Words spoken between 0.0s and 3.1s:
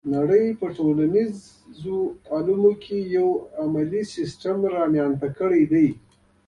نړۍ په ټولنیزو علومو کې